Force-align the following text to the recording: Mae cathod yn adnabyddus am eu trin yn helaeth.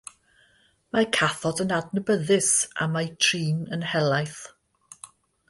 Mae 0.95 1.05
cathod 1.17 1.61
yn 1.65 1.73
adnabyddus 1.77 2.49
am 2.87 2.99
eu 3.03 3.13
trin 3.27 3.61
yn 3.79 3.87
helaeth. 3.93 4.41